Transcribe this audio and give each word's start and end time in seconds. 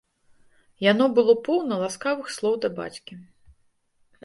Яно 0.91 1.05
было 1.19 1.35
поўна 1.49 1.77
ласкавых 1.83 2.33
слоў 2.39 2.59
да 2.65 2.69
бацькі. 2.83 3.13